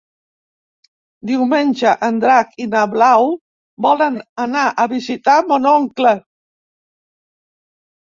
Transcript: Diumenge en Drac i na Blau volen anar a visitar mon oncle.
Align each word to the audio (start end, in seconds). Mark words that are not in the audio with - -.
Diumenge 1.31 1.91
en 2.07 2.15
Drac 2.23 2.55
i 2.65 2.65
na 2.71 2.81
Blau 2.93 3.27
volen 3.87 4.17
anar 4.45 4.63
a 4.85 4.87
visitar 4.95 5.37
mon 5.51 5.69
oncle. 5.73 6.15